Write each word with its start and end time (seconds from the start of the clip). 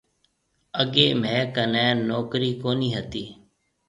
اگيَ 0.81 1.07
ميه 1.21 1.43
ڪني 1.55 1.85
نوڪرِي 2.07 2.51
ڪونِي 2.61 2.89
هتِي۔ 2.95 3.23